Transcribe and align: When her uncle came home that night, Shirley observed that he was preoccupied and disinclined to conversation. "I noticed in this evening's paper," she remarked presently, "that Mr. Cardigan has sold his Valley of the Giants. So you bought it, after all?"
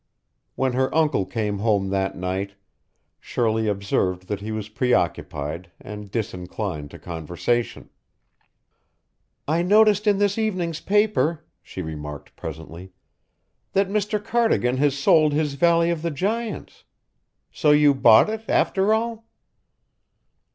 When 0.55 0.73
her 0.73 0.91
uncle 0.95 1.27
came 1.27 1.59
home 1.59 1.89
that 1.91 2.17
night, 2.17 2.53
Shirley 3.19 3.67
observed 3.67 4.27
that 4.29 4.39
he 4.39 4.51
was 4.51 4.67
preoccupied 4.67 5.69
and 5.79 6.09
disinclined 6.09 6.89
to 6.89 6.97
conversation. 6.97 7.87
"I 9.47 9.61
noticed 9.61 10.07
in 10.07 10.17
this 10.17 10.39
evening's 10.39 10.79
paper," 10.81 11.45
she 11.61 11.83
remarked 11.83 12.35
presently, 12.35 12.93
"that 13.73 13.89
Mr. 13.89 14.17
Cardigan 14.19 14.77
has 14.77 14.97
sold 14.97 15.33
his 15.33 15.53
Valley 15.53 15.91
of 15.91 16.01
the 16.01 16.09
Giants. 16.09 16.83
So 17.51 17.69
you 17.69 17.93
bought 17.93 18.27
it, 18.27 18.43
after 18.49 18.95
all?" 18.95 19.27